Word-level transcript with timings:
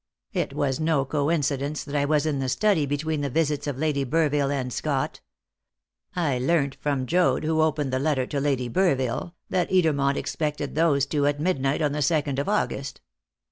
It 0.33 0.53
was 0.55 0.79
no 0.79 1.05
coincidence 1.05 1.83
that 1.83 1.95
I 1.95 2.05
was 2.05 2.25
in 2.25 2.39
the 2.39 2.49
study 2.49 2.87
between 2.87 3.21
the 3.21 3.29
visits 3.29 3.67
of 3.67 3.77
Lady 3.77 4.03
Burville 4.03 4.49
and 4.51 4.73
Scott. 4.73 5.21
I 6.15 6.39
learnt 6.39 6.73
from 6.81 7.05
Joad, 7.05 7.43
who 7.43 7.61
opened 7.61 7.93
the 7.93 7.99
letter 7.99 8.25
to 8.25 8.39
Lady 8.39 8.67
Burville, 8.67 9.33
that 9.51 9.69
Edermont 9.69 10.15
expected 10.17 10.73
those 10.73 11.05
two 11.05 11.27
at 11.27 11.39
midnight 11.39 11.83
on 11.83 11.91
the 11.91 12.01
second 12.01 12.39
of 12.39 12.49
August. 12.49 12.99